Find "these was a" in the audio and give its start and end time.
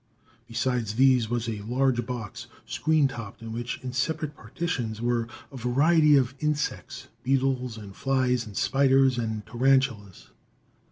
0.87-1.61